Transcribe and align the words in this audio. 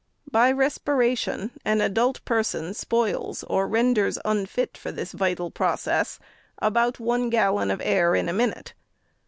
By 0.31 0.51
respiration, 0.51 1.51
an 1.63 1.79
adult 1.79 2.25
person 2.25 2.73
spoils, 2.73 3.43
or 3.43 3.67
renders 3.67 4.17
unfit 4.25 4.75
for 4.75 4.91
this 4.91 5.11
vital 5.11 5.51
process, 5.51 6.17
about 6.57 6.99
one 6.99 7.29
gallon 7.29 7.69
of 7.69 7.83
air 7.85 8.15
in 8.15 8.27
a 8.27 8.33
minute. 8.33 8.73